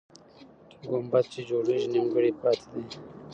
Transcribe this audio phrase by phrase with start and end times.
[0.89, 2.83] ګمبد چې جوړېږي، نیمګړی پاتې دی.